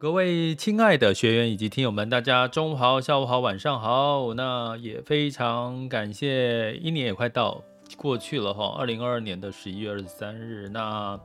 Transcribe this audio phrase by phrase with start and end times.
[0.00, 4.32] 各位亲爱的学员以及听友们，大家中午好、下午好、晚上好。
[4.34, 7.64] 那也非常感谢，一年也快到
[7.96, 10.68] 过去了哈，二零二二年的十一月二十三日。
[10.68, 11.18] 那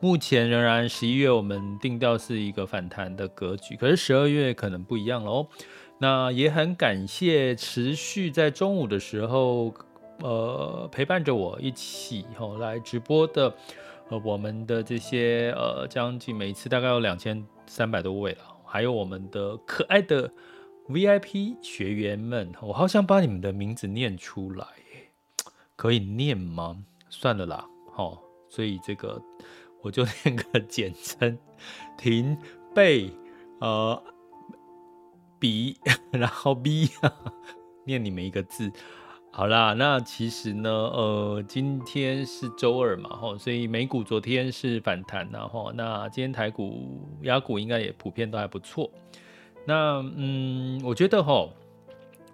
[0.00, 5.46] 目前仍然十一月，我们定调是一个反弹的格局，可是十二月可能不一样了哦。
[6.00, 9.72] 那也很感谢持续在中午的时候，
[10.18, 13.54] 呃，陪伴着我一起哈来直播的，
[14.08, 17.46] 呃，我们的这些呃将近每一次大概有两千。
[17.68, 20.32] 三百多位了，还有我们的可爱的
[20.88, 24.64] VIP 学员们，我好想把你们的名字念出来，
[25.74, 26.84] 可以念吗？
[27.08, 29.20] 算了啦，好，所以这个
[29.82, 31.36] 我就 念个简称，
[31.98, 32.38] 停
[32.72, 33.10] 背
[33.58, 34.00] 呃
[35.40, 35.76] 笔，
[36.12, 36.88] 然后 B
[37.84, 38.72] 念你们一个字。
[39.36, 48.90] 好啦，那其实呢，呃，今天是周二嘛，吼，所以美股昨天是反弹，然后那今天台股、亚股应该也普遍都还不错。
[49.66, 51.52] 那嗯，我觉得吼，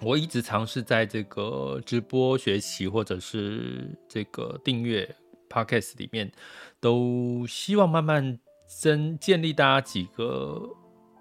[0.01, 5.13] 我一直尝试在这个直播学习或者是这个订阅
[5.51, 6.31] Podcast 里面，
[6.79, 10.71] 都希望慢慢增建立大家几个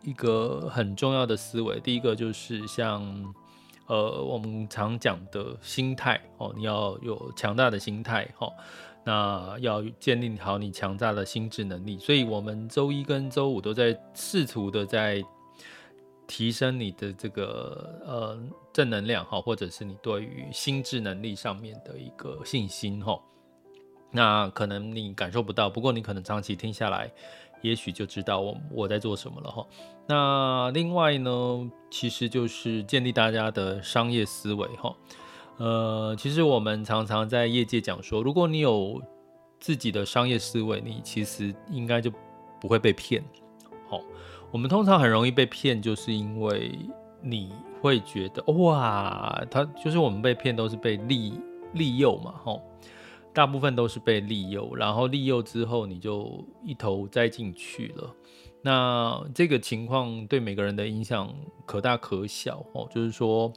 [0.03, 1.79] 一个很重要的思维。
[1.79, 3.33] 第一个就是像。
[3.87, 8.49] 呃，我们常讲的心态哦，你要有强大的心态哈，
[9.03, 11.99] 那要建立好你强大的心智能力。
[11.99, 15.21] 所以，我们周一跟周五都在试图的在
[16.25, 18.39] 提升你的这个呃
[18.71, 23.19] 正能量哈，或者是你对于心智能力上面的一个信心哈。
[24.11, 27.11] 那可能你感受不到，不过你可能长期听下来。
[27.61, 29.65] 也许就知道我我在做什么了哈。
[30.07, 34.95] 那另外呢，其实就是建立大家的商业思维哈。
[35.57, 39.01] 呃，其实我们常常在业界讲说，如果你有
[39.59, 42.11] 自己的商业思维，你其实应该就
[42.59, 43.23] 不会被骗。
[43.87, 44.01] 好，
[44.51, 46.77] 我们通常很容易被骗，就是因为
[47.21, 51.39] 你会觉得哇，他就是我们被骗都是被利
[51.73, 52.59] 利诱嘛，哈。
[53.33, 58.13] 大部分都是被利诱，然后利诱之后你就一头栽进去了。
[58.61, 61.33] 那这个情况对每个人的影响
[61.65, 62.87] 可大可小哦。
[62.93, 63.51] 就是说，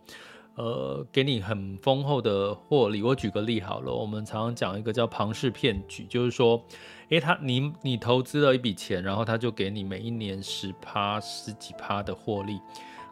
[0.54, 3.02] 呃，给你很丰厚的获利。
[3.02, 6.64] 我举个例好了，我们常常讲一个叫庞氏骗局，就是说，
[7.08, 12.60] 诶，他你你投资了一笔钱，然后他就给你每一年十趴十几趴的获利。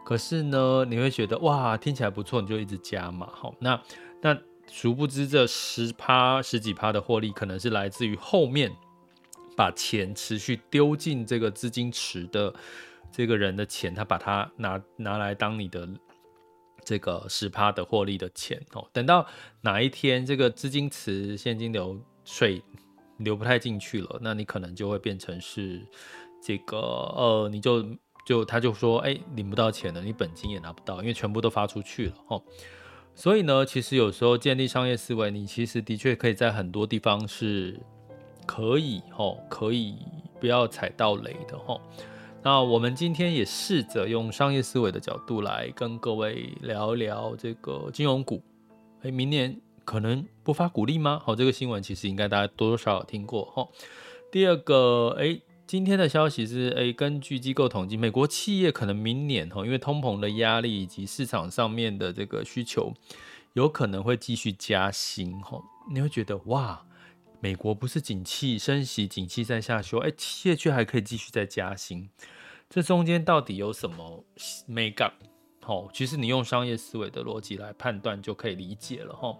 [0.05, 3.27] 可是呢，你会觉得哇，听起来不错，你就一直加嘛。
[3.33, 3.79] 好，那
[4.21, 4.37] 那。
[4.75, 8.75] 殊不知，这十趴、十几趴的获利，可能是来自于后面
[9.55, 12.51] 把钱持续丢进这个资金池的
[13.11, 15.87] 这个人的钱，他把它拿拿来当你的
[16.83, 18.83] 这个十趴的获利的钱哦。
[18.91, 19.23] 等到
[19.61, 22.59] 哪一天这个资金池现金流水
[23.17, 25.85] 流不太进去了，那你可能就会变成是
[26.41, 27.85] 这个呃，你就
[28.25, 32.43] 就他就说，哎，领不到钱了，你本金也拿不到，因为全部都发出去了哦。
[33.15, 37.79] 所以呢，其实有时候建立商业思维，你其实的确可以在很多地方是
[38.45, 39.97] 可以吼，可以
[40.39, 41.79] 不要踩到雷的吼。
[42.41, 48.41] 那我们今天也试着用商业思维的角度来跟各位聊一聊这个金融股。
[49.03, 49.55] 哎，明年
[49.85, 51.21] 可能不发股利吗？
[51.23, 53.71] 好，这个新闻其实应该大家多多少少听过吼。
[54.31, 55.39] 第二个，哎。
[55.73, 62.93] 今天的消息是，诶，根据机构统计，美国企业可能明年哈，因为通膨的压力以及市场上面的这个需求，
[63.53, 65.59] 有可能会继续加薪哈。
[65.91, 66.85] 你会觉得哇，
[67.39, 72.07] 美国不是景气升息，景气在下修，诶，企业却还可以继续再加薪，
[72.69, 74.23] 这中间到底有什么
[74.67, 75.11] 眉角？
[75.65, 79.35] 哦，其实你用商业思维的逻辑来判断就可以理解了哈。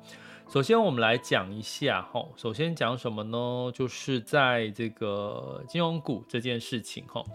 [0.53, 2.23] 首先，我们来讲一下哈。
[2.35, 3.71] 首先讲什么呢？
[3.73, 7.25] 就是在这个金融股这件事情哈。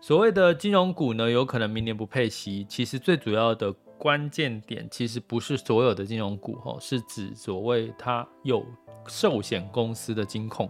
[0.00, 2.66] 所谓的金融股呢，有可能明年不配息。
[2.68, 8.66] 其实最主要的关键点，其实不是所有的金融股哈，是指所谓它有
[9.06, 10.68] 寿险公司的金控。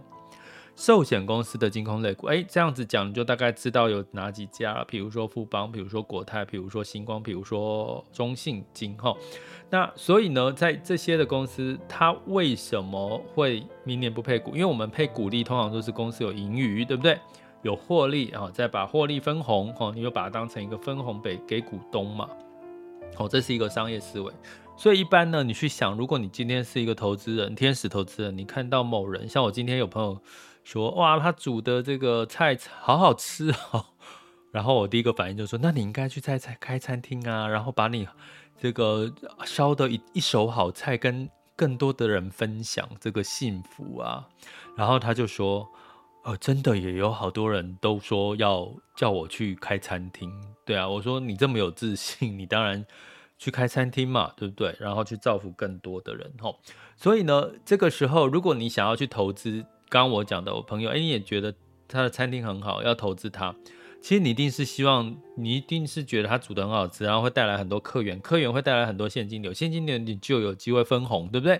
[0.75, 4.85] 寿险公司的金控类股，哎，这样子讲你就大概知道有哪几家了。
[4.85, 9.15] 比如说富邦，比如说国泰，比如说星光，比如说中信金哈。
[9.69, 14.51] 那所以呢，在这些的公司，它为什么会明年不配股？
[14.51, 17.17] 因为我们配股利通常都是公司有盈余，对不对？
[17.61, 22.29] 有获利啊，再把获利分红，哈，你就把它当成一个分红给给股东嘛。
[23.15, 24.31] 好，这是一个商业思维。
[24.75, 30.21] 所以一般呢，你去想，如果你今天是一个投资人，天使投资人，你看到某人，像我今天有朋友。
[30.65, 33.85] 说哇，他煮的这个菜好好吃哦，
[34.51, 38.07] 然后我第一个反应就说，那你应该去菜菜开餐厅啊，然后把你
[38.59, 39.13] 这个
[39.45, 44.27] 烧的一一手好菜跟更多的人分享这个幸福啊。
[44.75, 45.69] 然后他就说，
[46.23, 50.31] 呃，真的也有好多人都说要叫我去开餐厅，
[50.65, 52.83] 对啊，我说你这么有自信，你当然
[53.37, 54.75] 去开餐厅嘛，对不对？
[54.79, 56.59] 然后去造福更多的人吼。
[56.95, 59.63] 所以呢，这个时候如果你想要去投资。
[59.89, 61.53] 刚我讲的，我朋友，哎，你也觉得
[61.87, 63.55] 他的餐厅很好，要投资他。
[64.01, 71.59] 其实你一定是希望，你一定是觉得他煮得很好吃，然后会带来很多客源，客源会带来很多现金流，现金流你就有机会分红，对不对？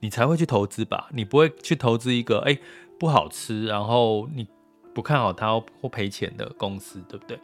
[0.00, 1.08] 你才会去投资吧？
[1.12, 2.58] 你不会去投资一个哎
[2.98, 4.46] 不好吃，然后你
[4.94, 7.38] 不看好他或赔钱的公司，对不对？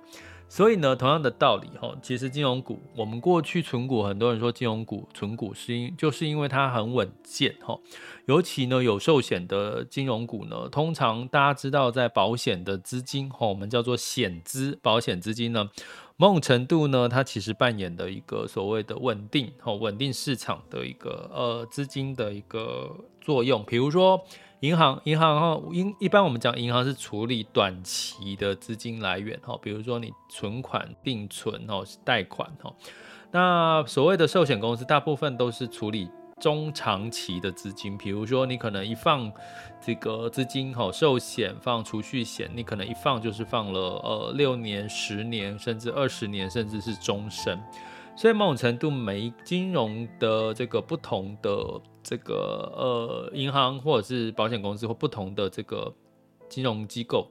[0.53, 7.81] 所以呢，同样的道理哈，其实金融股，我们过去存股，很多人说金融股存股是因就是因为它很稳健哈，
[8.27, 15.71] 尤其呢有寿险的金融股呢，通常大家知道在保险的资金哈，我们叫做险资，保险资金呢，
[16.19, 24.23] 某种程度呢，它其实扮演的一个所谓的稳定哈，稳定市场的一个呃资金的一个作用，比如说。
[24.63, 32.73] 银行，银行哈，一一般我们讲银行是处理短期的资金来源哈，比如说你存款、定存哦、贷款哈。
[33.33, 36.09] 那所谓的寿险公司，大部分都是处理
[36.41, 39.33] 中长期的资金，比如说你可能一放
[39.85, 47.61] 这个资金哈，寿险放储蓄险，你可能一放就是放了呃六年、十年，甚至二十年，甚至是终身。
[48.15, 51.51] 所以某种程度，每金融的这个不同的
[52.03, 55.93] 这个呃银行或者是保险公司或不同的这个
[56.49, 57.31] 金融机构，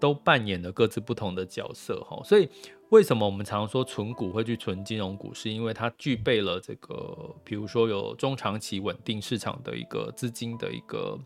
[0.00, 2.20] 都扮演了各自不同的角色哈。
[2.24, 2.48] 所以
[2.90, 11.18] 为什么我们常说存股会去存金融股，是因为它具备了这个，比如说有中长期稳定市场的一个资金的一个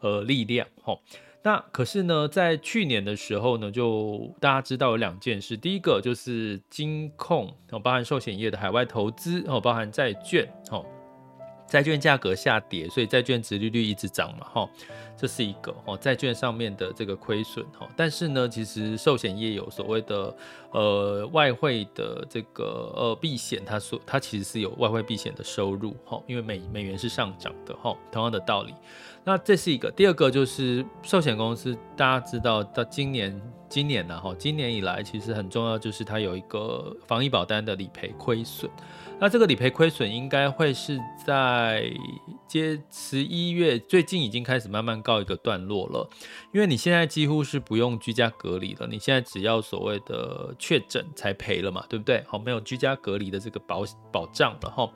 [0.00, 0.98] 呃力量哈。
[1.44, 10.86] 那可是呢，在去年的时候呢，就大家知道有两件事，第一个就是金控哦，包含寿险业的海外投资哦，包含债券哦，
[11.72, 14.68] 债券价格下跌，所以债券殖利率一直涨嘛哈，
[15.16, 17.88] 这是一个哦，债券上面的这个亏损哈。
[17.96, 20.36] 但是呢，其实寿险业有所谓的
[20.70, 28.74] 呃外汇的这个呃避险，它所它其实是有外汇避险的收入哈，因为美美元是上涨的哈，同样的道理。
[29.24, 38.70] 那这是一个，第二个就是寿险公司，大家知道到今年，今年呢，哈，今年以来其实很重要，就是它有一个防疫保单的理赔亏损。
[39.22, 41.88] 那这个理赔亏损应该会是在
[42.48, 46.10] 接十一月，最近已经开始慢慢告一个段落了，
[46.52, 52.24] 因为你现在几乎是不用居家隔离了，你现在只要所谓的确诊才赔了嘛，对不对？
[52.26, 54.90] 好，没有居家隔离的这个保保障了哈。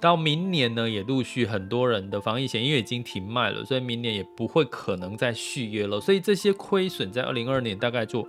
[0.00, 6.00] 到明年呢，也陆续很多人的防疫险因为已经停卖了，所以明年也不会可能再续约了。
[6.00, 8.26] 所以这些亏损在二零二二年大概就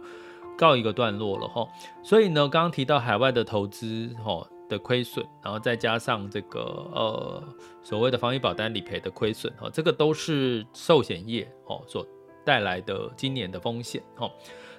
[0.56, 1.68] 告一个段落了哈。
[2.04, 6.62] 所以呢，刚刚提到海外的投资哈的亏损，然后再加上这个
[6.94, 7.44] 呃
[7.82, 12.08] 所谓的防疫保单理赔的亏损哈，这个都是寿险业哦所
[12.46, 14.32] 带来的今年的风险哈。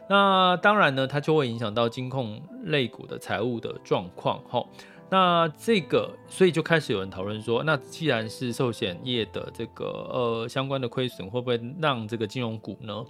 [0.08, 4.64] 那当然呢，它就会影响到金控类股的财务的状况哈。
[5.12, 13.04] 那这个，所以就开始有人讨论说，那既然是寿险业的这个呃相关的亏损，会不会让这个金融股呢，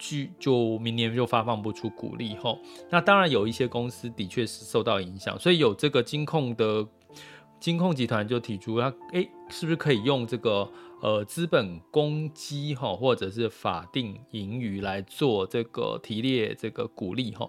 [0.00, 2.58] 就就明年就发放不出股利吼？
[2.90, 6.86] 那当然有一些公司的确是受到影响，所以有这个金控的
[7.60, 10.66] 金控集团就提出，他诶是不是可以用这个
[11.02, 17.46] 呃资本公积哈，或者是法定盈余来做这个提列这个股利哈？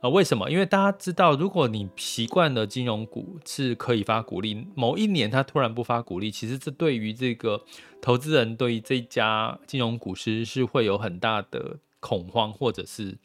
[0.00, 0.48] 啊、为什么？
[0.48, 7.64] 因为大家知道，如果你习惯了金融股是可以发股利，某一年它突然不发股利，其实这对于这个
[8.00, 13.16] 投资人对于这家金融股是是会有很大的恐慌或者是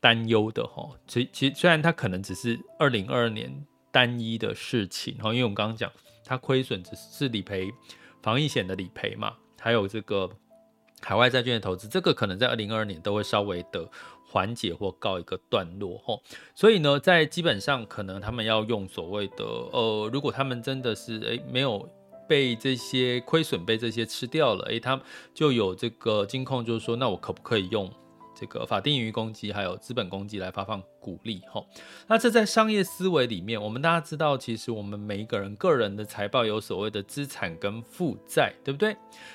[0.00, 0.90] 担忧的哈。
[1.06, 5.90] 其其虽然它可能只是二零二二年单一的事情哈，因为我们刚刚讲
[6.24, 7.72] 它亏损只是理赔
[8.22, 10.28] 防疫险的理赔嘛，还有这个
[11.00, 13.88] 海外债券的投资，这个可能在二零二二年都会稍微的
[14.28, 16.18] 缓解或告一个段落哈，
[16.54, 21.88] 所以呢，在基本上可能他们要用所谓的呃，如果他们真的是诶没有
[22.28, 25.00] 被这些亏损被这些吃掉了，诶，他
[25.32, 27.88] 就有这个金控就是说，那我可不可以用？
[28.38, 31.66] 这个法定盈余公积还有资本公积来发放股利，吼，
[32.06, 38.94] 那这在商业思维里面，我们大家知道，其实我们每一个人个人的财报有所谓的资产跟负债，对不对？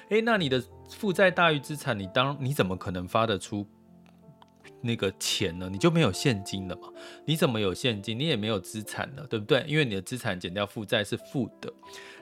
[0.09, 3.65] 诶，那你的负债大于资产，你当你怎么可能发得出
[4.81, 5.69] 那个钱呢？
[5.71, 6.89] 你就没有现金了嘛？
[7.25, 8.17] 你怎么有现金？
[8.17, 9.63] 你也没有资产了，对不对？
[9.67, 11.71] 因为你的资产减掉负债是负的。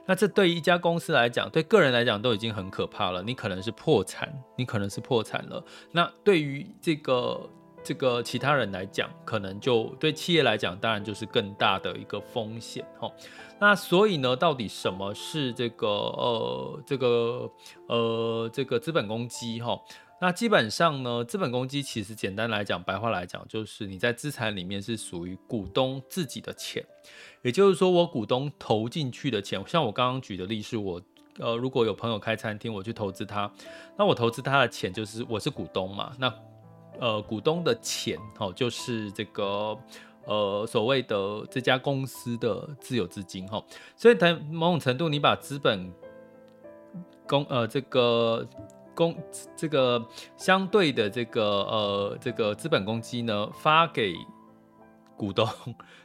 [0.05, 3.21] 那这对于一家公司来讲，对个人来讲都已经很可怕了。
[3.21, 5.63] 你可能是破产，你可能是破产了。
[5.91, 7.49] 那对于这个
[7.83, 13.11] 这个其他人来讲，可能就对企业来讲，当然就是更大的一个风险哈。
[13.59, 17.51] 那所以呢，到底什么是这个呃这个
[17.87, 19.79] 呃这个资本公积哈？
[20.21, 26.85] 那基本上呢，资本公积其实简单来讲，白话来讲，就是你在资产里面是属于股东自己的钱。
[27.41, 31.01] 也就是说，我股东投进去的钱，像我刚刚举的例是我，
[31.37, 33.49] 呃，如果有朋友开餐厅，我去投资他，
[33.97, 36.33] 那我投资他的钱就是我是股东嘛，那
[36.99, 39.77] 呃，股东的钱，哦，就是这个
[40.25, 43.63] 呃所谓的这家公司的自有资金，哈，
[43.95, 45.89] 所以在某种程度，你把资本
[47.25, 48.45] 公呃这个
[48.99, 49.15] 公
[49.55, 54.13] 这个相对的这个呃这个资本公积呢发给
[55.15, 55.47] 股东。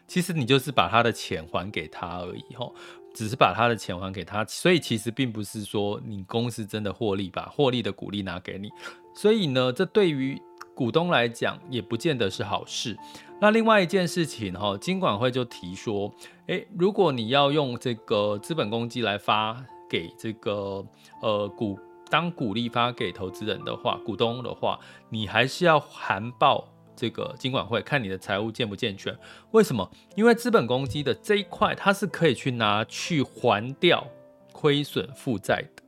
[0.06, 2.72] 其实你就是把他的钱还给他而已，吼，
[3.14, 8.70] 只是把他的钱还给他，所以其实并不是说你公司真的获利，把获利的股利拿给你，
[9.14, 10.40] 所以呢，这对于
[10.74, 12.96] 股东来讲也不见得是好事。
[13.40, 16.12] 那另外一件事情，哈，金管会就提说，
[16.48, 19.56] 诶，如果你要用这个资本公积来发
[19.88, 20.84] 给这个
[21.22, 21.78] 呃股
[22.14, 24.78] 当股利发给投资人的话，股东的话，
[25.08, 26.64] 你还是要函报。
[26.94, 29.12] 这个金管会看你的财务健不健全？
[29.50, 29.90] 为什么？
[30.14, 34.06] 因为资本公积的这一块，它是可以去拿去还掉
[34.52, 35.82] 亏损负债的。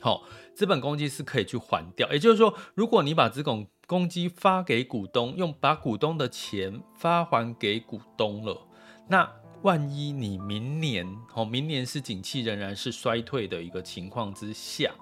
[0.00, 0.22] 好，
[0.54, 2.10] 资本公积是可以去还掉。
[2.10, 8.58] 也就是说，如果你把资本公积发给股东，用把股东的钱发还给股东了，
[9.06, 9.30] 那
[9.62, 14.92] 万一你明年，哦，明年是景气仍然是衰退的一个情况之下，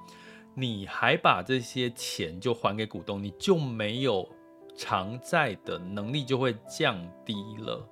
[0.54, 4.28] 你还把这些钱就还给股东，你就没有。
[4.80, 6.96] 偿债的能力就会降
[7.26, 7.84] 低了。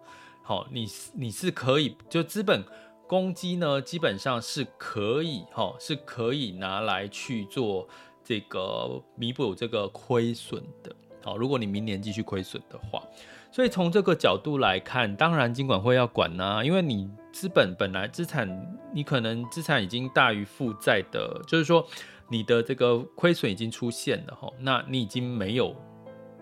[0.45, 2.63] 好，你你是可以，就资本
[3.09, 7.89] 公积呢，基本上是可以，哈，是可以拿来去做
[8.23, 10.95] 这个弥补这个亏损的。
[11.25, 13.03] 好，如果你明年继续亏损的话，
[13.51, 18.49] 所以从这个角度来看，当然金管会要管呐，因为你资本本来资产，
[18.93, 21.87] 你可能资产已经大于负债的，就是说
[22.29, 25.75] 你的这个亏损已经出现了，哈，那你已经没有。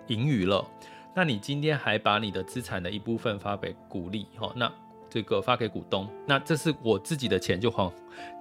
[0.08, 0.62] 盈余了，
[1.16, 4.70] 那你今天还把你的资产的一部分发给股利，哈，那
[5.08, 7.90] 这个发给股东，那这是我自己的钱就还。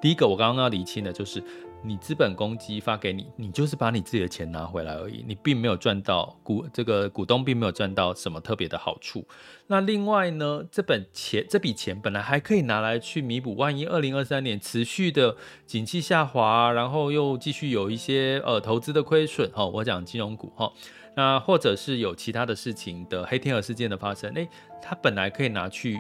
[0.01, 1.41] 第一个我刚刚要理清的就是，
[1.85, 9.27] 你资本公积发给你，你就是把你自己的钱拿回来而已，你并没有赚到股这个股东并没有赚到什么特别的好处。
[9.67, 15.35] 那另外呢，这本钱这笔钱本来还可以拿来去弥补，万一二零二三年持续的
[15.65, 20.71] 景气下滑，然后又继续有一些呃投资的亏损，哈，我讲金融股，哈。
[21.15, 24.49] 那或者是有其他的事情的黑天鹅事件的发生，诶，
[24.81, 25.99] 它本来可以拿去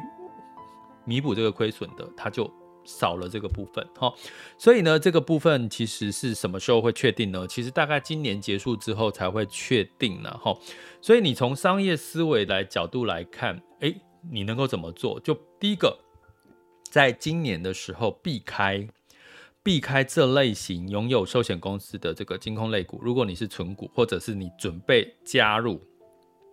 [1.05, 2.51] 弥补这个亏损的，它就
[2.85, 4.13] 少了这个部分，哈。
[4.57, 7.47] 所以呢，这个部分其实是什么时候会确定呢？
[7.47, 10.57] 其实大概今年结束之后才会确定呢，哈。
[11.01, 13.95] 所以你从商业思维来角度来看，诶，
[14.31, 15.19] 你能够怎么做？
[15.19, 15.97] 就第一个，
[16.89, 18.87] 在今年的时候避开。
[19.65, 25.79] 避开这类型拥有寿险公司的这个金控类股，如果你是存股，或者是你准备加入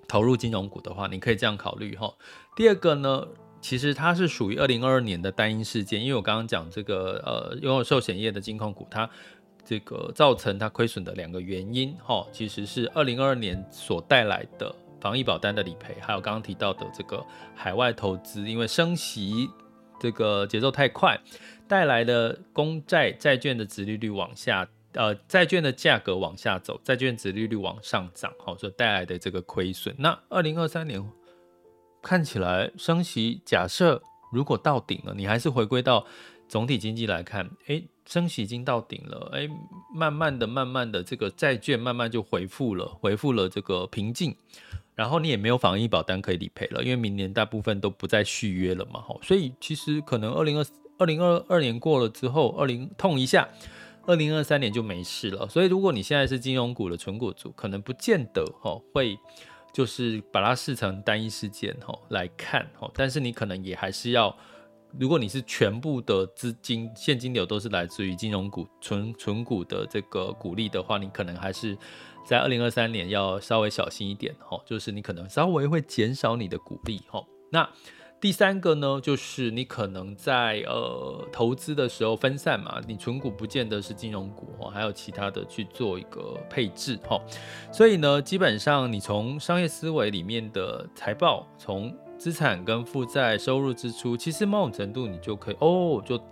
[0.07, 2.15] 投入金融股的话，你可以这样考虑哈。
[2.55, 3.27] 第二个呢，
[3.61, 9.09] 其实它是属于二零二二年的单一事件，因为我刚刚讲这个呃拥有寿险业的金控股，它
[9.65, 17.25] 这个造成它亏损的两个原因哈，其实是二零二二年所带来的防疫保单的理赔，还有刚刚提到的这个
[17.55, 19.49] 海外投资，因为升息
[20.01, 21.21] 这个节奏太快。
[21.69, 29.95] 带来的公债债券的殖利率往下，呃，债券的价格往下走，债券殖利率往上涨，好，所带来的这个亏损。
[29.97, 31.01] 那二零二三年
[32.03, 34.03] 看起来升息，假设
[34.33, 36.07] 如果到顶了，你还是回归到
[36.49, 39.49] 总体经济来看，诶，升息已经到顶了，诶，
[39.95, 44.35] 慢慢的、慢慢的，这个债券慢慢就恢复了，恢复了这个平静。
[44.97, 50.67] 然后你也没有防疫保单可以理赔了，因为明年大部分都不再续约了嘛，所以其实可能二零二
[50.99, 53.49] 二零二二年过了之后，二零痛一下，
[54.05, 55.49] 二零二三年就没事了。
[55.49, 59.19] 所以如果你现在是金融股的存股族，可能不见得哈会
[59.73, 64.37] 就是把它视成单一事件哦来看哦，但是你可能也还是要。
[64.99, 71.79] 如果你是全部的资金现金流都是来自于金融股存存股的这个股利的话，你可能还是
[72.27, 77.25] 在二零二三年要稍微小心一点哦，就是你可能稍微会减少你的股利哦。
[77.53, 77.71] 那
[78.21, 87.21] 第三个呢，就是你可能在呃投资的时候分散嘛，你存股不见得是金融股哈，还有其他的去做一个配置哈。
[87.73, 91.97] 所以呢，基本上你从商业思维里面的财报从。
[92.21, 96.23] 资产跟负债、收入支出，其实某种程度你就可以哦，就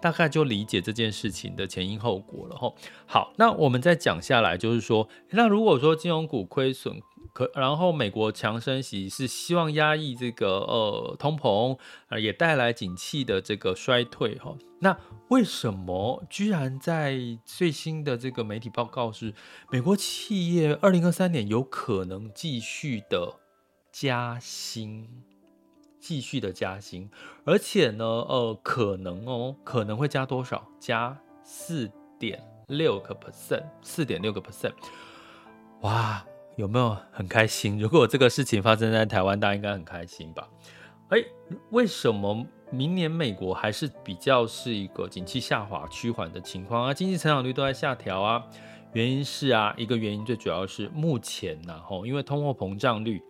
[0.00, 2.74] 大概就理解这件事情的前因后果了吼。
[3.04, 6.98] 好，那我们再讲下来，就是说，那如果说金融股亏损，
[7.32, 14.56] 可然后美国强升息是希望压抑这个呃通膨，呃也带来景气的这个衰退哈。
[14.80, 14.96] 那
[15.28, 19.34] 为什么居然在最新的这个媒体报告是
[19.70, 23.36] 美国企业二零二三年有可能继续的？
[23.92, 25.24] 加薪，
[25.98, 27.10] 继续的加薪，
[27.44, 30.64] 而且呢，呃，可能哦，可能会加多少？
[30.78, 34.74] 加四点六个 percent，四点六个 percent，
[35.80, 36.24] 哇，
[36.56, 37.78] 有没有很开心？
[37.78, 40.48] 如果这个事情发生在台湾，大家应该很开心吧？
[41.08, 41.24] 诶，
[41.70, 46.94] 为什么明年美国还是比较是一个景气下滑趋缓的情况啊？
[46.94, 48.44] 经济成长率都在下调啊？
[48.92, 53.22] 原因是啊，一个原因最主要是目前然后因为通货膨胀率。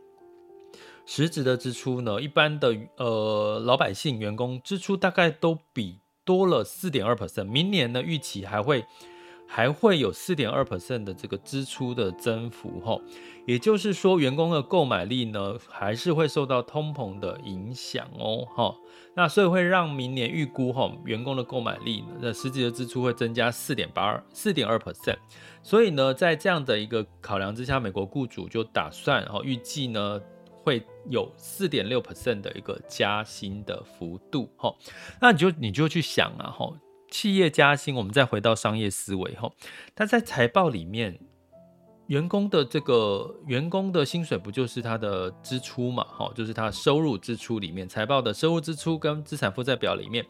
[1.07, 8.85] 实质的支出呢，一般的呃老百姓员工支出大概都比多了四点二 percent，明年呢预期还会
[9.53, 12.97] 还会有四点二 percent 的这个支出的增幅哈，
[13.47, 18.73] 也就是说员工的购买力呢还是会受到通膨的影响哦哈，
[19.17, 25.19] 那所以会让明年预估哈员工的购买力的实际的支出会增加四点八二四点二 percent，
[25.65, 30.21] 所以呢在这样的一个考量之下，美国雇主就打算哈预计呢。
[30.63, 34.71] 会有四点六 percent 的一个加薪的幅度，哈，
[35.19, 36.71] 那你就你就去想啊，哈，
[37.11, 39.51] 企业加薪，我们再回到商业思维，哈，
[39.95, 41.19] 它在财报里面，
[42.07, 50.25] 员工的这个员工的薪水不就是他的支出嘛，哈，就是他收入支出里面，财报的收入支出跟资产负债表里面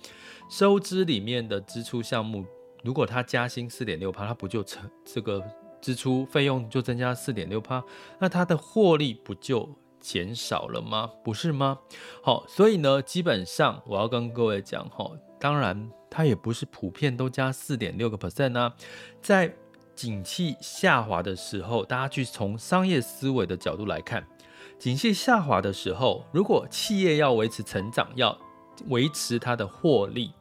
[0.49, 2.45] 收支里面的支出项目，
[2.83, 5.43] 如果他加薪四点六趴，他不就成这个
[5.81, 7.85] 支出费用就增加四点六趴，
[8.19, 9.69] 那他的获利不就？
[10.03, 11.11] 减少了吗？
[11.23, 11.79] 不是吗？
[12.23, 15.05] 好，所以呢，基本上我要跟各位讲哈，
[15.39, 18.75] 当然它也不是普遍都加四点六个 percent 啊。
[19.23, 19.55] 在
[19.95, 24.27] 景气下滑的时候，大家去从商业思维的角度来看，
[24.79, 28.37] 景气下滑的时候，如果企业要维持成长，要
[28.89, 30.33] 维持它的获利，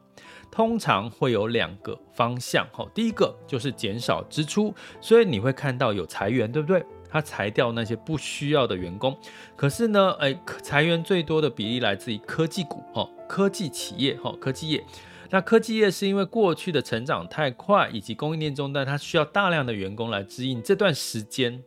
[0.50, 2.86] 通常会有两个方向哈。
[2.94, 6.84] 第一个就是减少支出，所以你会看到有裁员，对不对？
[7.12, 9.18] 他裁掉那些不需要的员工，
[9.56, 14.84] 可是呢，哎，裁员最多的比例来自于科技股，哈，科技企业，哈，科技业。
[15.30, 21.62] 那科技业是因为过去的成长太快，以及供应链中断，它需要大量的员工来支应这段时间。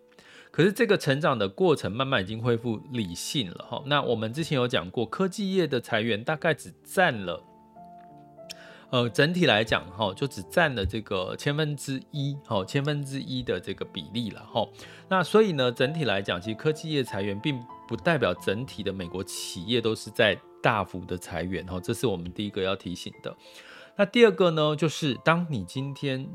[0.52, 3.82] 可是这个成长的过程慢慢已经恢复理性了，哈。
[3.88, 7.42] 那我们之前有讲过，科技业的裁员大概只占了。
[8.92, 14.64] 呃，整体来讲，哈，就只占了这个千分之一，哈，千分之一的这个比例了，哈。
[15.10, 23.36] 那所以呢，整体来讲，其实科技业裁员并不代表整体的美国企业都是在大幅的裁员，哈，这是我们第一个要提醒的。
[23.96, 26.28] 那第二个呢，就是当你今天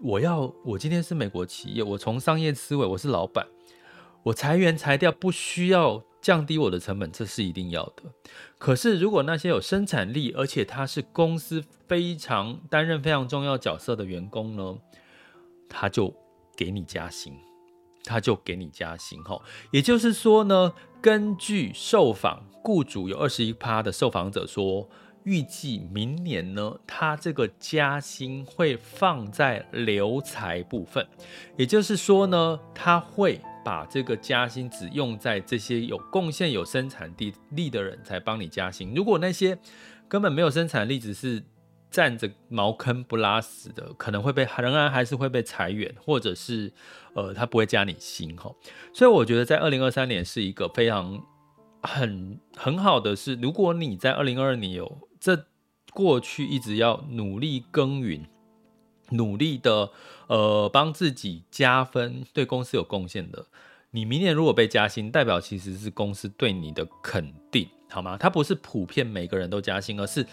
[0.00, 3.48] 我要，我今天是美国企业，我从商业思维，我是老板，
[4.22, 6.04] 我裁员裁掉不需要。
[6.24, 8.04] 降低我的成本，这是一定要的。
[8.56, 14.78] 可是，如果那些有生产力，而且他是公司非常担任非常重要角色的员工呢，
[15.68, 16.14] 他就
[16.56, 17.34] 给你加薪，
[18.04, 19.22] 他就给你加薪。
[19.22, 19.38] 哈，
[19.70, 20.72] 也就是说呢，
[21.04, 24.88] 根据受访雇主有二十一趴的受访者说，
[25.24, 31.06] 预计明年呢，他这个加薪会放在留才部分，
[31.58, 33.38] 也就是说呢，他会。
[33.62, 37.10] 把这个加薪只用在这些有贡献、有生产
[37.48, 38.92] 力的人才帮你加薪。
[38.94, 39.58] 如果那些
[40.06, 41.42] 根本没有生产力，只是
[41.94, 46.72] 占着茅坑不拉屎的，可能会被仍然还是会被裁员，或者是
[47.14, 48.52] 呃他不会加你薪哈。
[48.92, 51.22] 所以我觉得在二零二三年是一个非常
[51.82, 55.46] 很很好的是，如果你在二零二二年有这
[55.92, 58.26] 过去一直要努力耕耘。
[59.10, 59.90] 努力的，
[60.28, 63.46] 呃，帮自己加分，对公司有贡献的，
[63.90, 68.16] 你明年如果被加薪，代表其实是公司对你的肯定，好吗？
[68.18, 70.26] 它不是普遍每个人都加薪，而是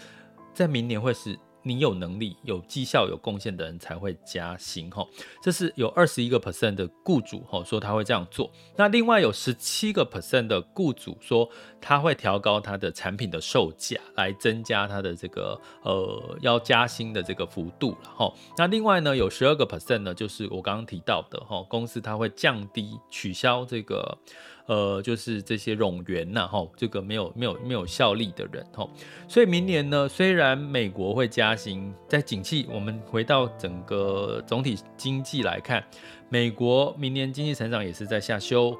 [0.54, 1.38] 在明年会是。
[1.62, 5.06] 你有能力、有绩效、有贡献的人才会加薪，哈，
[5.42, 8.50] 这是有二十一个 percent 的雇主，哈，说他会这样做。
[8.76, 11.48] 那另外有十七个 percent 的雇主说
[11.80, 18.32] 他会调高他的产品的售价，来增加他的这个呃要加薪的这个幅度了，哈。
[18.56, 24.18] 那另外呢，有十二个 percent 呢，就是我刚刚提到的，哈，公司他会降低、取消这个。
[24.66, 28.88] 呃，就是这些冗员呐，哈，这个没有没有没有效力的人，哈，
[29.26, 35.84] 所以明年呢，虽然美国会加薪，在景气，我们回到整个总体经济来看，
[36.28, 38.76] 美国明年经济成长也是在下修，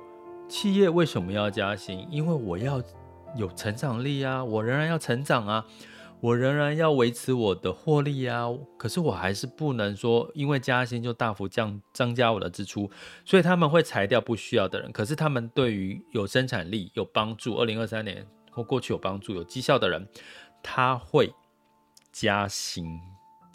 [0.48, 2.06] 企业为什么要加薪？
[2.10, 2.80] 因为我要
[3.36, 5.64] 有成长力啊，我仍然要成长啊。
[6.22, 8.46] 我仍然要维持我的获利啊，
[8.78, 12.88] 可是我还是不能说因为加薪就大幅降增加我的支出，
[13.24, 14.92] 所以他们会裁掉不需要的人。
[14.92, 20.06] 可是他们对于有生产力、有帮助，二零二三年或过去有帮助、有绩效的人，
[20.62, 21.34] 他会
[22.12, 22.86] 加薪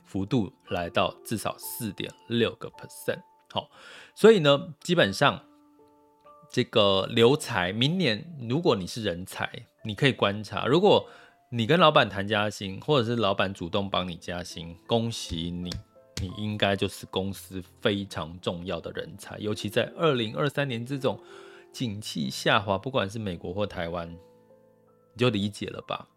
[0.03, 3.21] 幅度来到至少四点六个 percent。
[3.49, 3.69] 好，
[4.13, 5.41] 所以呢，基本上
[6.51, 9.49] 这个留才，明年如果你是人才，
[9.85, 11.07] 你可以观察，如果。
[11.49, 15.69] 你跟老板谈加薪，或者是老板主动帮你加薪，恭喜你，
[16.21, 19.37] 你应该就是公司非常重要的人才。
[19.37, 21.17] 尤其在二零二三年这种
[21.71, 26.09] 景气下滑，不管是美国或台湾，你就理解了吧？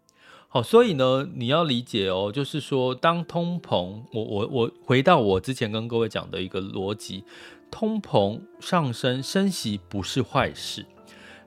[0.49, 7.23] 好，所以呢，你要理解哦，就是说，当通膨，我我我回到我之前跟各位讲的一个逻辑，
[7.71, 10.85] 通膨上升，升息不是坏事。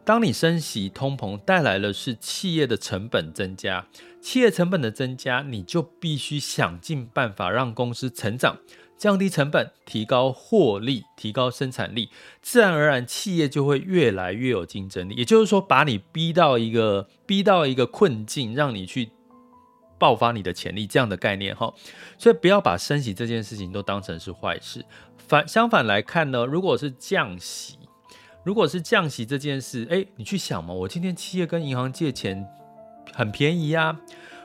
[0.04, 3.86] 当你升息，通膨带来的是企业的成本增加，
[4.20, 8.58] 企业成本的增加，你就必须想尽办法让公司成长，
[8.98, 12.10] 降低成本，提高获利，提高生产力，
[12.42, 15.14] 自然而然企业就会越来越有竞争力。
[15.14, 19.08] 也就是说，把你逼到一个逼到一个困境，让你去
[19.98, 21.72] 爆发你的潜力，这样的概念哈。
[22.18, 24.84] 所以不要把升息这件事情都当成是坏事，
[25.16, 27.78] 反相反来看呢，如果是降息。
[28.44, 32.46] 如果是降息这件事，哎，你去想嘛，我今天企业跟银行借钱
[33.14, 33.98] 很便宜呀，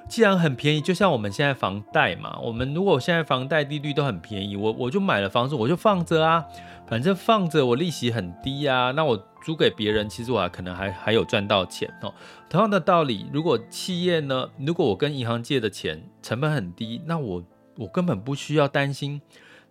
[0.07, 6.45] 既然很便宜，就像我们现在房贷嘛，我们如果现在房贷利率都很便宜，我我就买了房子，我就放着啊，
[6.87, 12.13] 反正放着我利息很低呀，那我租给别人，其实我还可能还还有赚到钱哦。
[12.49, 17.43] 同样的道理，如果企业呢，如果我跟银行借的钱成本很低，那我
[17.75, 19.21] 我根本不需要担心。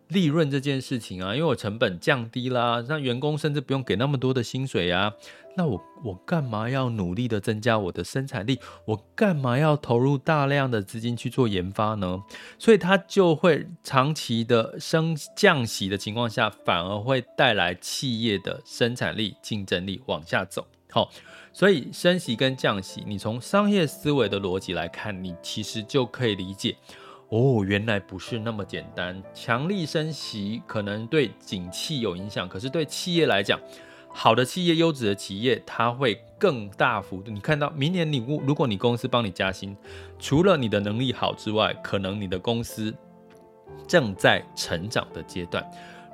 [0.08, 5.12] 利润这件事情啊，因为我成本降低啦，那员工甚至不用给那么多的薪水啊，
[5.56, 8.58] 那我我干嘛要努力的增加我的生产力？
[8.86, 12.22] 我干嘛要投入大量的资金去做研发呢？
[12.58, 20.66] 所以它就会长期的升降息的情况下，反而会带来企业的生产力竞争力往下走。
[20.90, 21.10] 好，
[21.52, 26.74] 所以升息跟降息，你从商业思维的逻辑来看，你其实就可以理解。
[27.30, 29.22] 哦，原来不是那么简单。
[29.34, 33.60] 强力升息可能对景气有影响，可是对企业来讲，
[34.08, 37.30] 好的企业、优质的企业，它会更大幅度。
[37.30, 39.76] 你看到明年你如果你公司帮你加薪，
[40.18, 42.94] 除了你的能力好之外，可能你的公司
[43.86, 45.62] 正在成长的阶段。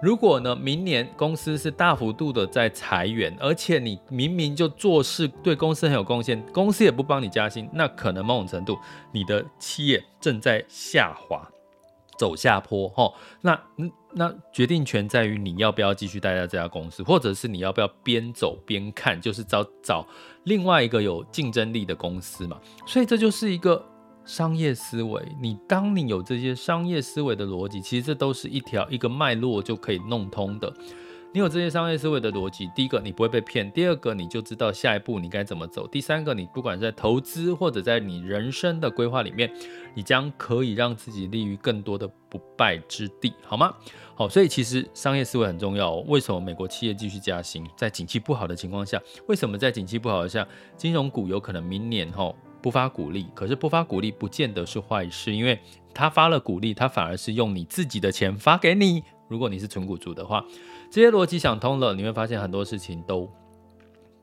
[0.03, 8.79] 如果呢，明年公司是大幅度的在裁员，而且你明明就做事对公司很有贡献，公司也不帮你加薪，那可能某种程度
[9.13, 11.49] 你的企业正在下滑，
[12.19, 13.11] 走下坡哈。
[13.41, 13.59] 那
[14.13, 20.07] 那决定权在于你要不要继续待在这家公司，或者是你要不要边走边看，就是找找
[20.45, 22.61] 另外一个有竞争力的公司嘛。
[22.87, 23.83] 所以这就是一个。
[24.25, 30.73] 商业思维，你当你有这些商业思维的逻辑，其实这都是一条一个脉络就可以弄通的。
[31.33, 39.53] 你有这些商业思维的逻辑，第一个你不会被骗，第二个你就知道下一步你该怎么走，第三个你不管在投资或者在你人生的规划里面，
[39.95, 43.75] 你将可以让自己立于更多的不败之地，好吗？
[44.15, 46.05] 好，所以其实商业思维很重要哦。
[46.07, 47.67] 为什么美国企业继续加薪？
[47.77, 52.37] 在景气不好的情况下，为什么在景气不好的下，金融股有可能明年吼？
[52.65, 55.61] 不发鼓励，可是不发鼓励不见得是坏事，因为
[55.93, 59.05] 他发了鼓励，他反而是用你自己的钱发给你。
[59.29, 60.43] 如果你是纯股主的话，
[60.91, 63.31] 这些逻辑想通了，你会发现很多事情都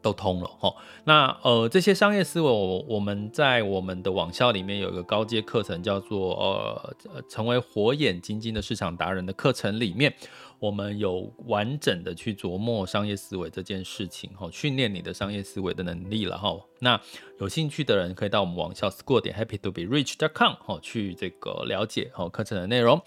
[0.02, 0.74] 都通了哈。
[1.04, 6.96] 那呃，这些商业思维，我我们在我们的网校里面有一个高阶课程，叫做呃
[7.30, 10.14] 成为火眼金睛的市场达人的课程里面。
[10.60, 16.56] 我们有完整的去琢磨商业思维这件事情，哈，训练你的商业思维的能力了，哈。
[16.78, 17.02] 那
[17.40, 23.02] 有兴趣的人可以到我们网校 school 点 happy to be rich dot com，哈，去这个了解哈课程的内容。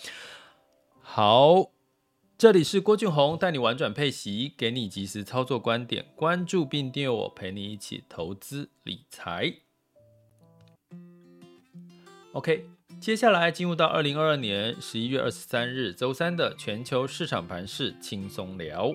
[1.01, 1.71] 好，
[2.37, 9.55] 这里是郭俊宏带你玩转配息，给你及时操作观点，关注并订阅我，陪你一起投资理财。
[12.33, 12.67] OK，
[13.01, 18.93] 接下来进入到二零二二年十一月二十三日周三的全球市场盘势轻松聊。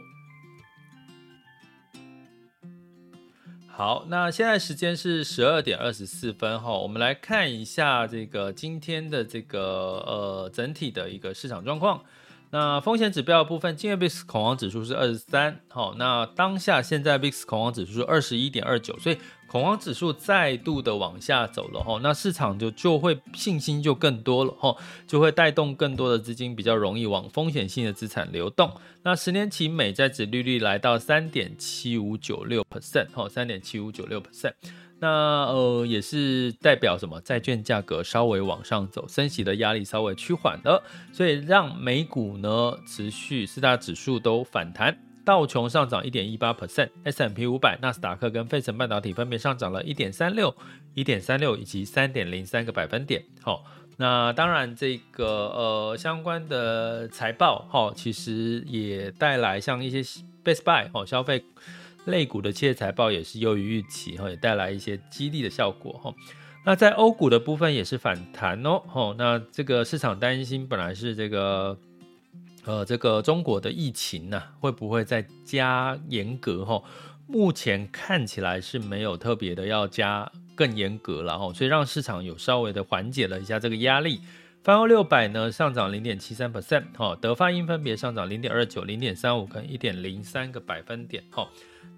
[3.67, 12.03] 好，那现在时间是十二点二十四分哈，我们来看一下这个今天的这个呃整体的一个市场状况。
[12.51, 28.71] 那风险指标的部分，今日 VIX 恐慌指数是二十三，好，那当下现在 VIX 恐慌指数是二十一点二九，所以恐慌指数再度的往下走了哈，那市场就就会信心就更多了哈，就会带动更多的资金比较容易往风险性的资产流动。
[29.03, 34.53] 那十年期美债殖利率来到三点七五九六 percent，哈，三点七五九六 percent。
[35.01, 37.21] 那呃也是代表什么？
[37.21, 40.83] 债券价格稍微往上走，升息的压力稍微趋缓了，
[41.13, 50.53] 所以让美股呢持续四大指数都反弹，道琼上涨一点一八 percent，S&P 五百、纳斯达克跟费城半导体分别上涨了一点三六、
[50.93, 53.23] 一点三六以及三点零三个百分点。
[53.41, 53.63] 好，
[53.95, 60.01] 那当然这个呃相关的财报哈，其实也带来像一些
[60.43, 61.45] Best Buy 哦消费。
[62.09, 66.13] 类股的企业财报也是优于预期，哈，也带来一些激励的效果，哈。
[66.65, 69.15] 那在欧股的部分也是反弹哦，哈。
[69.17, 71.77] 那这个市场担心本来是这个，
[72.65, 76.83] 呃，这个中国的疫情呢，会不会再加严格，哈？
[77.25, 81.53] 目前看起来是没有特别的要加更严格了，哈。
[81.53, 84.19] 所以让市场有稍微的缓解了一下这个压力。
[84.61, 87.17] 泛欧六百呢上涨零点七三 percent，哈。
[87.19, 91.47] 德法英分别上涨零点二九、零点三五跟一点零三个百分点，哈。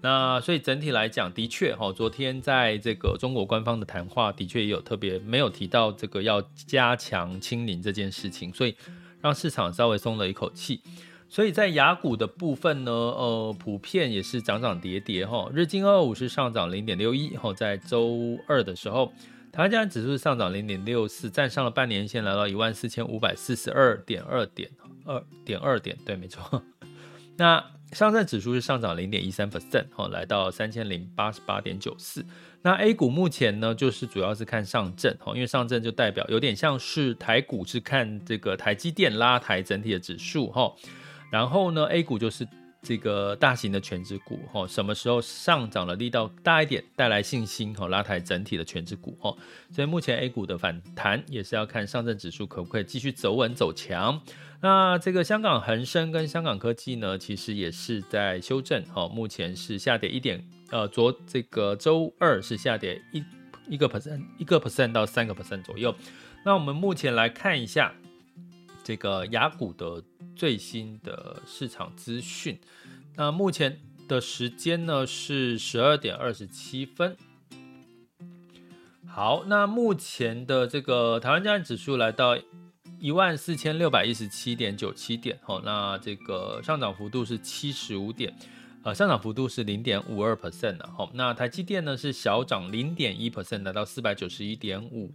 [0.04, 8.74] 那所以整体来讲，的确哈，昨天在这个中国官方的谈话，的确也有特别没有提到这个要加强清零这件事情，所以
[9.20, 10.80] 让市场稍微松了一口气。
[11.28, 15.48] 所以在雅股的部分呢，呃，普遍也是涨涨跌跌哈。
[15.54, 19.12] 日经二五是上涨零点六一，后，在周二的时候，
[19.52, 24.68] 台湾加权指数上涨零点六四，站上了半年线，来到一万四千五百四十二点二点
[25.06, 26.60] 二点二点，对，没错。
[27.36, 32.24] 那上证指数是上涨零点一三 percent，哈，来到三千零八十八点九四。
[32.62, 40.72] 那 A 股目前呢，就是主要是看上证，哈，因为上证就代表有点像是台股是看这个台积电拉抬整体的指数，哈。
[41.30, 42.46] 然后呢，A 股就是
[42.82, 49.34] 这个大型的权值股，哈，什么时候上涨的力道大一点，带来信心，哈，拉抬整体的权值股，哈。
[49.70, 54.22] 所以目前 A 股的反弹也是要看上证指数可不可以继续走稳走强。
[54.64, 63.24] 那这个香港恒生跟香港科技呢，其实也是在修正，哈，目前是下跌一点，呃，昨这个周二是下跌一
[63.68, 65.92] 一个 percent，一个 percent 到三个 percent 左右。
[66.44, 67.92] 那我们目前来看一下
[68.84, 70.00] 这个雅股的
[70.36, 72.56] 最新的市场资讯。
[73.16, 77.16] 那目前的时间呢是十二点二十七分。
[79.08, 82.38] 好，那目前的这个台湾加权指数来到。
[83.02, 88.32] 一万四千六百一十七点九七点，好，那这个上涨幅度是七十五点，
[88.84, 95.12] 呃，上涨幅度是零点五二 percent 的，好，那台积电呢是小涨零点一 percent，来到四百九十一点五，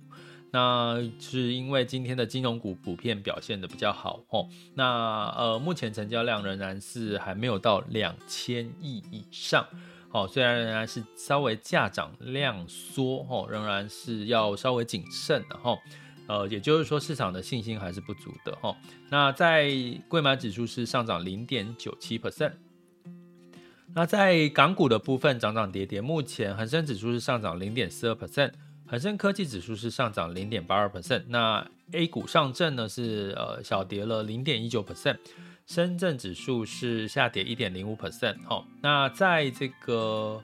[0.52, 9.66] 那是因为今天的金融股普遍表现的比较好，哦，那呃，目前成交量仍然是还没有到两千亿以上，
[10.12, 15.80] 哦，虽然仍然是稍微价涨量缩，哦，仍然是要稍微谨慎的，哈。
[16.28, 18.76] 呃，也就是说，市场的信心还是不足的哈。
[19.10, 19.72] 那在
[20.10, 22.52] 柜买指数是上涨零点九七 percent。
[23.96, 28.52] 那在港股的部分涨涨跌跌，目前恒生指数是上涨零点四二 percent，
[28.86, 31.24] 恒生科技指数是上涨零点八二 percent。
[31.30, 35.18] 那 A 股上证呢是呃小跌了零点一九 percent，
[35.66, 38.36] 深圳指数是下跌一点零五 percent。
[38.44, 40.44] 好，那在这个。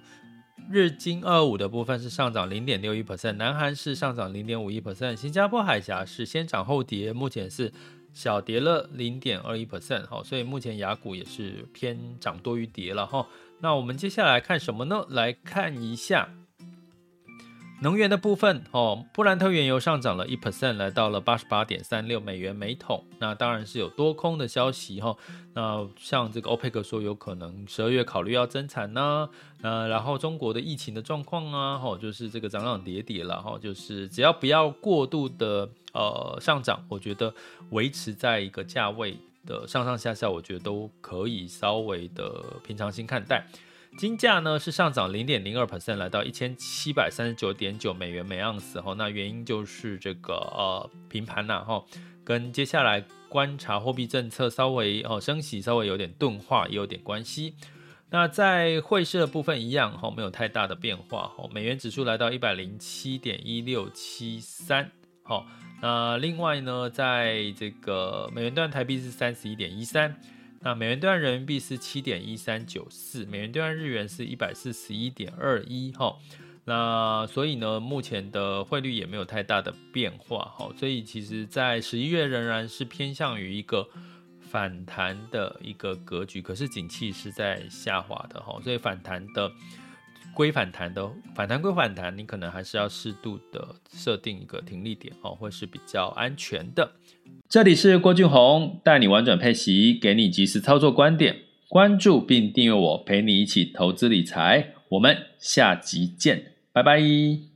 [0.71, 7.71] 日经二五的部分是上涨零点六一 percent，南韩是上涨零点五一 percent，新加坡海峡是先涨后跌，目前是
[8.13, 13.27] 小跌了零点二一 percent，好，所以目前雅股也是偏涨多于跌了哈。
[13.59, 15.05] 那我们接下来看什么呢？
[15.09, 16.29] 来看一下。
[17.83, 23.03] 能源的部分，哦，布兰特原油上涨了一 percent，来到了八十八点三六美元每桶。
[23.19, 25.13] 那当然是有多空的消息，哈。
[25.53, 29.29] 那像这个欧佩克说有可能十二月考虑要增产呢，
[29.61, 37.33] 呃，然后中国的疫情的状况啊，哈，就是这个涨涨跌跌了，哈，就是只要不要过度的呃上涨，我觉得
[37.71, 43.45] 维持在一个价位的上上下下，我觉得都可以稍微的平常心看待。
[43.97, 48.93] 金价呢是上涨零点零二 percent，来到一千七百三十九点九美元每盎司哈。
[48.97, 51.83] 那原因就是这个呃平盘呐哈，
[52.23, 57.55] 跟接下来观察货币政策稍微哦升息稍微有点钝化也有点关系。
[58.09, 61.47] 那在汇市的部分一样哈，没有太大的变化哈。
[61.51, 64.91] 美元指数来到一百零七点一六七三，
[65.23, 65.45] 好，
[65.81, 70.19] 那另外呢，在这个美元段台币是三十一点一三，
[70.63, 76.15] 那美元兑换人民币是七点一三九四，美元兑换日元是一百四十一点二一哈。
[76.65, 83.87] 那所以呢，目前的汇率也没有太大的变化哈，所以其实在十一月仍然是偏向于一个。
[84.53, 89.51] 反弹的一个格局，可是景气是在下滑的哈，所以反弹的
[90.33, 96.91] 归反弹的反弹归反弹，你可能还是要适度的设定一个停利点哦，会是比较安全的。
[97.47, 101.37] 这里是郭俊宏带你玩转配息，给你及时操作观点，
[101.69, 104.73] 关注并订阅我，陪你一起投资理财。
[104.89, 107.52] 我们下集见，拜拜。